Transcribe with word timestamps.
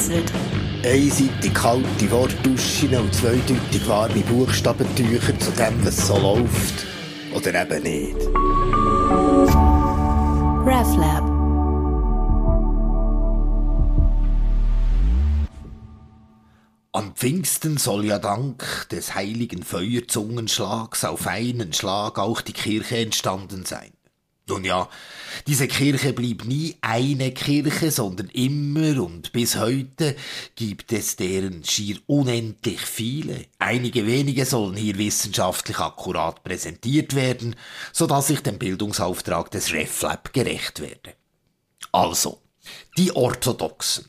vereinzelt. 0.00 0.32
Einseitig 0.84 1.54
kalte 1.54 2.10
Wortduschen 2.10 2.94
und 2.96 3.14
zweideutig 3.14 3.86
warme 3.86 4.20
Buchstabentücher 4.20 5.38
zu 5.38 5.50
dem, 5.52 5.84
was 5.84 6.06
so 6.06 6.18
läuft. 6.18 6.86
Oder 7.34 7.62
eben 7.62 7.82
nicht. 7.82 8.16
RefLab. 10.66 11.30
Am 16.92 17.14
Pfingsten 17.14 17.76
soll 17.76 18.06
ja 18.06 18.18
dank 18.18 18.88
des 18.90 19.14
heiligen 19.14 19.62
Feuerzungenschlags 19.62 21.04
auf 21.04 21.26
einen 21.26 21.72
Schlag 21.72 22.18
auch 22.18 22.40
die 22.40 22.52
Kirche 22.52 22.98
entstanden 22.98 23.64
sein. 23.64 23.92
Nun 24.50 24.64
ja, 24.64 24.88
diese 25.46 25.68
Kirche 25.68 26.12
blieb 26.12 26.44
nie 26.44 26.76
eine 26.80 27.30
Kirche, 27.30 27.92
sondern 27.92 28.28
immer 28.30 29.00
und 29.00 29.30
bis 29.30 29.56
heute 29.56 30.16
gibt 30.56 30.92
es 30.92 31.14
deren 31.14 31.62
schier 31.62 31.98
unendlich 32.08 32.80
viele. 32.80 33.46
Einige 33.60 34.08
wenige 34.08 34.44
sollen 34.44 34.74
hier 34.74 34.98
wissenschaftlich 34.98 35.78
akkurat 35.78 36.42
präsentiert 36.42 37.14
werden, 37.14 37.54
so 37.92 38.08
dass 38.08 38.28
ich 38.28 38.40
dem 38.40 38.58
Bildungsauftrag 38.58 39.52
des 39.52 39.72
RefLab 39.72 40.32
gerecht 40.32 40.80
werde. 40.80 41.14
Also, 41.92 42.42
die 42.98 43.14
Orthodoxen. 43.14 44.06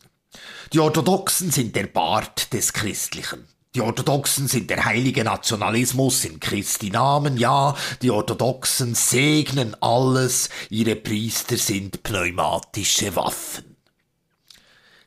Die 0.73 0.79
Orthodoxen 0.79 1.51
sind 1.51 1.75
der 1.75 1.85
Bart 1.85 2.51
des 2.51 2.73
Christlichen. 2.73 3.47
Die 3.73 3.79
Orthodoxen 3.79 4.49
sind 4.49 4.69
der 4.69 4.83
heilige 4.83 5.23
Nationalismus 5.23 6.25
in 6.25 6.41
Christi 6.41 6.89
Namen, 6.89 7.37
ja, 7.37 7.73
die 8.01 8.11
Orthodoxen 8.11 8.95
segnen 8.95 9.81
alles, 9.81 10.49
ihre 10.69 10.97
Priester 10.97 11.55
sind 11.55 12.03
pneumatische 12.03 13.15
Waffen. 13.15 13.77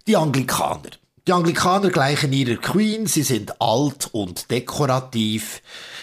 Die 0.07 0.17
Anglikaner. 0.17 0.91
Die 1.27 1.33
Anglikaner 1.33 1.91
gleichen 1.91 2.33
ihrer 2.33 2.57
Queen, 2.57 3.07
sie 3.07 3.23
sind 3.23 3.61
alt 3.61 4.09
und 4.13 4.51
dekorativ. 4.51 5.61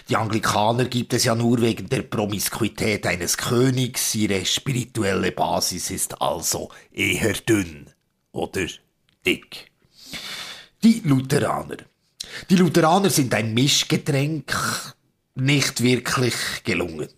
Die 0.10 0.16
Anglikaner 0.16 0.86
gibt 0.86 1.14
es 1.14 1.24
ja 1.24 1.34
nur 1.34 1.62
wegen 1.62 1.90
der 1.90 2.04
Promiskuität 2.04 3.08
eines 3.08 3.38
Königs, 3.38 4.14
ihre 4.14 4.46
spirituelle 4.46 5.32
Basis 5.32 5.90
ist 5.90 6.22
also 6.22 6.70
eher 6.92 7.34
dünn 7.34 7.90
oder 8.32 8.68
dick. 9.26 9.72
Die 10.84 11.02
Lutheraner. 11.04 11.91
Die 12.50 12.56
Lutheraner 12.56 13.10
sind 13.10 13.34
ein 13.34 13.54
Mischgetränk, 13.54 14.54
nicht 15.36 15.82
wirklich 15.82 16.34
gelungen. 16.64 17.10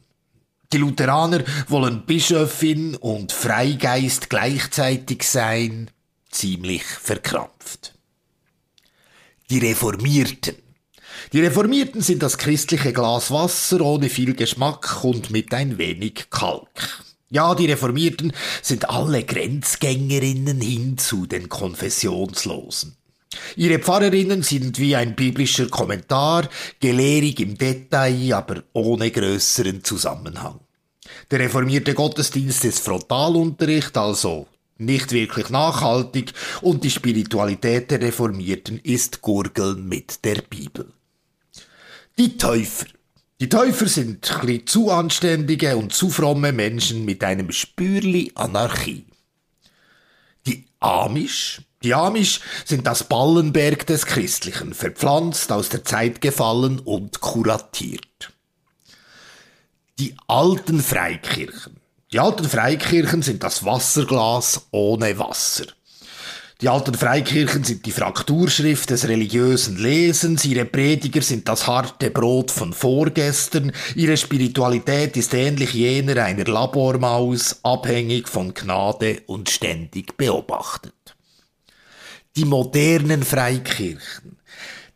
Die 0.72 0.78
Lutheraner 0.78 1.44
wollen 1.67 2.05
Bischöfin 2.05 2.95
und 2.95 3.31
Freigeist 3.31 4.30
gleichzeitig 4.30 5.23
sein, 5.23 5.92
ziemlich 6.31 6.83
verkrampft. 6.83 7.94
Die 9.50 9.59
Reformierten. 9.59 10.55
Die 11.31 11.42
Reformierten 11.42 12.02
sind 12.02 12.23
das 12.23 12.39
christliche 12.39 12.92
Glas 12.92 13.30
Wasser 13.30 13.81
ohne 13.81 14.09
viel 14.09 14.33
Geschmack 14.33 15.03
und 15.03 15.30
mit 15.30 15.53
ein 15.53 15.77
wenig 15.77 16.31
Kalk. 16.31 17.03
Ja, 17.30 17.53
die 17.53 17.67
Reformierten 17.67 18.33
sind 18.61 18.89
alle 18.89 19.23
Grenzgängerinnen 19.23 20.59
hin 20.59 20.98
zu 20.98 21.25
den 21.25 21.50
Konfessionslosen. 21.50 22.95
Ihre 23.56 23.80
Pfarrerinnen 23.80 24.44
sind 24.44 24.80
wie 24.80 24.95
ein 24.95 25.16
biblischer 25.16 25.67
Kommentar, 25.67 26.50
gelehrig 26.80 27.39
im 27.39 27.58
Detail, 27.58 28.34
aber 28.34 28.64
ohne 28.73 29.12
größeren 29.12 29.84
Zusammenhang. 29.84 30.59
Der 31.31 31.39
reformierte 31.39 31.94
Gottesdienst 31.94 32.66
ist 32.66 32.80
Frontalunterricht, 32.80 33.98
also 33.98 34.48
nicht 34.78 35.11
wirklich 35.11 35.50
nachhaltig, 35.50 36.34
und 36.61 36.84
die 36.84 36.89
Spiritualität 36.89 37.92
der 37.92 38.02
Reformierten 38.02 38.80
ist 38.80 39.22
Gurgeln 39.22 39.88
mit 39.88 40.23
der 40.26 40.42
Bibel. 40.42 40.92
Die 42.17 42.38
Täufer. 42.38 42.88
Die 43.39 43.50
Täufer 43.50 43.88
sind 43.88 44.32
ein 44.44 44.67
zu 44.67 44.92
anständige 44.92 45.76
und 45.76 45.94
zu 45.94 46.10
fromme 46.10 46.52
Menschen 46.52 47.04
mit 47.04 47.23
einem 47.23 47.52
Spürli 47.52 48.32
Anarchie. 48.36 49.05
Die 50.45 50.65
Amish, 50.80 51.61
die 51.83 51.94
Amish 51.94 52.39
sind 52.66 52.88
das 52.88 53.04
Ballenberg 53.04 53.86
des 53.86 54.05
Christlichen, 54.05 54.73
verpflanzt, 54.73 55.52
aus 55.52 55.70
der 55.70 55.83
Zeit 55.83 56.21
gefallen 56.21 56.80
und 56.80 57.20
kuratiert. 57.20 58.32
Die 59.99 60.16
alten 60.27 60.82
Freikirchen. 60.82 61.77
Die 62.11 62.20
alten 62.20 62.48
Freikirchen 62.48 63.21
sind 63.21 63.44
das 63.44 63.66
Wasserglas 63.66 64.67
ohne 64.71 65.20
Wasser. 65.20 65.66
Die 66.61 66.70
alten 66.70 66.94
Freikirchen 66.94 67.66
sind 67.66 67.86
die 67.86 67.92
Frakturschrift 67.92 68.89
des 68.89 69.08
religiösen 69.10 69.77
Lesens, 69.77 70.45
ihre 70.45 70.64
Prediger 70.64 71.21
sind 71.21 71.50
das 71.50 71.67
harte 71.67 72.10
Brot 72.10 72.52
von 72.52 72.71
Vorgestern, 72.71 73.73
ihre 73.95 74.15
Spiritualität 74.15 75.17
ist 75.17 75.33
ähnlich 75.33 75.73
jener 75.73 76.23
einer 76.23 76.45
Labormaus, 76.45 77.60
abhängig 77.64 78.30
von 78.30 78.54
Gnade 78.54 79.23
und 79.26 79.50
ständig 79.50 80.15
beobachtet 80.15 80.94
die 82.36 82.45
modernen 82.45 83.23
Freikirchen. 83.23 84.38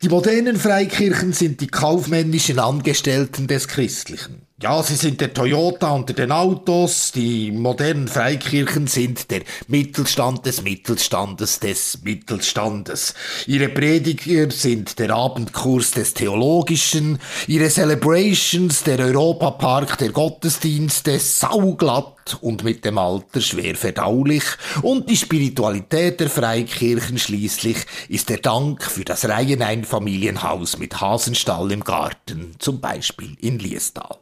Die 0.02 0.10
modernen 0.10 0.58
Freikirchen 0.58 1.34
sind 1.34 1.62
die 1.62 1.68
kaufmännischen 1.68 2.60
Angestellten 2.60 3.48
des 3.48 3.68
Christlichen. 3.68 4.44
Ja, 4.60 4.82
sie 4.82 4.96
sind 4.96 5.22
der 5.22 5.36
Toyota 5.36 5.92
unter 5.92 6.16
den 6.16 6.32
Autos, 6.32 7.12
die 7.12 7.52
modernen 7.52 8.08
Freikirchen 8.08 8.88
sind 8.88 9.30
der 9.30 9.44
Mittelstand 9.68 10.48
des 10.48 10.64
Mittelstandes 10.64 11.60
des 11.60 12.00
Mittelstandes. 12.02 13.14
Ihre 13.46 13.70
Prediger 13.70 14.50
sind 14.50 14.98
der 14.98 15.12
Abendkurs 15.12 15.92
des 15.92 16.16
Theologischen, 16.16 17.20
ihre 17.46 17.70
Celebrations 17.70 18.82
der 18.82 18.98
Europapark 18.98 20.00
der 20.00 20.10
Gottesdienste 20.10 21.20
sauglatt 21.20 22.40
und 22.42 22.64
mit 22.64 22.84
dem 22.84 22.98
Alter 22.98 23.42
schwer 23.42 23.76
verdaulich. 23.76 24.44
Und 24.82 25.08
die 25.08 25.18
Spiritualität 25.18 26.20
der 26.20 26.32
Freikirchen 26.32 27.20
schließlich 27.20 27.78
ist 28.10 28.30
der 28.30 28.40
Dank 28.40 28.82
für 28.82 29.06
das 29.06 29.30
Reiheneinfamilienhaus 29.30 30.80
mit 30.80 31.00
Hasenstall 31.00 31.72
im 31.72 31.84
Garten, 31.84 32.56
zum 32.58 32.82
Beispiel 32.82 33.38
in 33.40 33.60
Liestal 33.60 34.18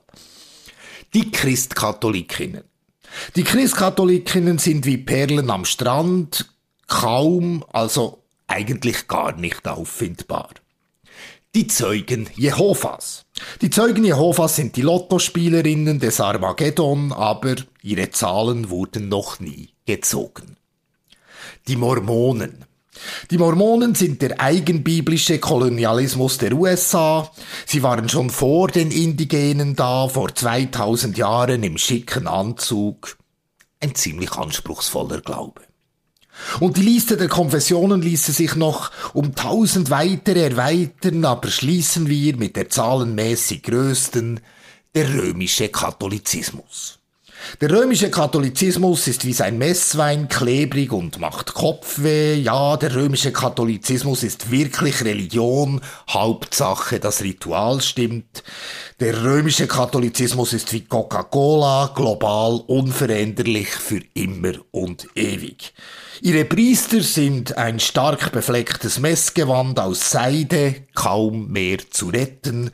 die 1.16 1.32
Christkatholikinnen. 1.32 2.66
Die 3.38 3.46
Christkatholikinnen 3.46 4.58
sind 4.58 4.86
wie 4.86 4.98
Perlen 4.98 5.50
am 5.50 5.64
Strand, 5.64 6.54
kaum, 6.88 7.64
also 7.72 8.22
eigentlich 8.48 9.08
gar 9.08 9.34
nicht 9.38 9.66
auffindbar. 9.66 10.50
Die 11.56 11.68
Zeugen 11.68 12.30
Jehovas. 12.36 13.26
Die 13.62 13.70
Zeugen 13.70 14.04
Jehovas 14.04 14.58
sind 14.58 14.76
die 14.76 14.82
Lottospielerinnen 14.82 16.02
des 16.02 16.20
Armageddon, 16.20 17.14
aber 17.14 17.56
ihre 17.82 18.10
Zahlen 18.10 18.70
wurden 18.70 19.08
noch 19.08 19.40
nie 19.40 19.70
gezogen. 19.86 20.58
Die 21.70 21.78
Mormonen. 21.78 22.66
Die 23.32 23.38
Mormonen 23.38 23.96
sind 23.96 24.22
der 24.22 24.40
eigenbiblische 24.40 25.40
Kolonialismus 25.40 26.38
der 26.38 26.54
USA. 26.54 27.32
Sie 27.66 27.84
waren 27.84 28.10
schon 28.10 28.30
vor 28.30 28.68
den 28.68 28.92
Indigenen 28.92 29.76
da, 29.76 30.08
vor 30.08 30.34
2000 30.34 31.18
Jahren 31.18 31.64
im 31.64 31.78
schicken 31.78 32.28
Anzug. 32.28 33.18
Ein 33.80 33.96
ziemlich 33.96 34.32
anspruchsvoller 34.32 35.22
Glaube. 35.22 35.62
Und 36.60 36.78
die 36.78 36.82
Liste 36.82 37.18
der 37.18 37.30
Konfessionen 37.30 38.02
ließe 38.02 38.32
sich 38.32 38.56
noch 38.56 38.92
um 39.14 39.36
tausend 39.36 39.90
weitere 39.90 40.44
erweitern, 40.44 41.24
aber 41.26 41.50
schließen 41.50 42.10
wir 42.10 42.36
mit 42.36 42.56
der 42.56 42.70
zahlenmäßig 42.70 43.64
größten, 43.64 44.42
der 44.94 45.14
römische 45.14 45.70
Katholizismus. 45.70 47.00
Der 47.62 47.72
römische 47.72 48.10
Katholizismus 48.10 49.08
ist 49.08 49.26
wie 49.26 49.34
sein 49.34 49.58
Messwein 49.58 50.28
klebrig 50.28 50.92
und 50.92 51.20
macht 51.20 51.54
Kopfweh. 51.54 52.36
Ja, 52.36 52.76
der 52.78 52.96
römische 52.96 53.32
Katholizismus 53.32 54.24
ist 54.24 54.52
wirklich 54.52 55.04
Religion. 55.04 55.82
Hauptsache, 56.10 57.00
das 57.00 57.22
Ritual 57.22 57.82
stimmt. 57.82 58.44
Der 59.00 59.24
römische 59.24 59.68
Katholizismus 59.68 60.54
ist 60.54 60.74
wie 60.74 60.82
Coca-Cola, 60.82 61.92
global 61.96 62.62
unveränderlich 62.68 63.70
für 63.70 64.02
immer 64.14 64.54
und 64.72 65.08
ewig. 65.16 65.74
Ihre 66.22 66.46
Priester 66.46 67.02
sind 67.02 67.58
ein 67.58 67.80
stark 67.80 68.32
beflecktes 68.32 69.00
Messgewand 69.00 69.80
aus 69.80 70.12
Seide, 70.12 70.84
kaum 70.94 71.52
mehr 71.52 71.78
zu 71.90 72.10
retten, 72.10 72.72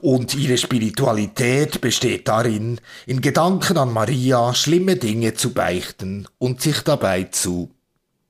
und 0.00 0.34
ihre 0.34 0.58
Spiritualität 0.58 1.80
besteht 1.80 2.28
darin, 2.28 2.80
in 3.06 3.20
Gedanken 3.20 3.78
an 3.78 3.92
Maria 3.92 4.54
schlimme 4.54 4.96
Dinge 4.96 5.34
zu 5.34 5.52
beichten 5.52 6.26
und 6.38 6.60
sich 6.60 6.80
dabei 6.82 7.24
zu, 7.24 7.70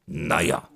naja, 0.06 0.69